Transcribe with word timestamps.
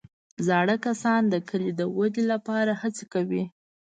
زاړه 0.47 0.75
کسان 0.85 1.21
د 1.29 1.35
کلي 1.49 1.71
د 1.79 1.81
ودې 1.97 2.23
لپاره 2.31 2.71
هڅې 2.81 3.05
کوي 3.13 3.43